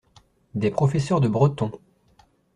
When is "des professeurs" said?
0.55-1.21